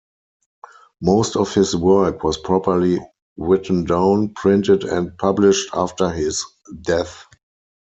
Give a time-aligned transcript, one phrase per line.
[0.99, 2.97] Most of his work was properly
[3.37, 6.43] written down, printed and published after his
[6.81, 7.25] death.